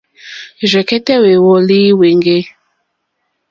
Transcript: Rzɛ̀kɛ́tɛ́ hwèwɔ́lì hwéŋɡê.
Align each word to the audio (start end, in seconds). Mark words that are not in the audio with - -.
Rzɛ̀kɛ́tɛ́ 0.69 1.17
hwèwɔ́lì 1.21 1.77
hwéŋɡê. 1.97 2.39